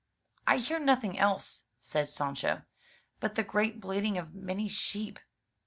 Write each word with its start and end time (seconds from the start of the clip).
"I 0.47 0.57
hear 0.57 0.79
nothing 0.79 1.19
else,'* 1.19 1.67
said 1.79 2.09
Sancho, 2.09 2.63
*'but 3.19 3.35
the 3.35 3.43
great 3.43 3.79
bleating 3.79 4.17
of 4.17 4.33
many 4.33 4.67
sheep." 4.67 5.19